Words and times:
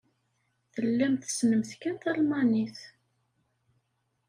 Tellamt 0.73 1.21
tessnemt 1.27 1.71
kan 1.81 1.95
talmanit. 2.01 2.77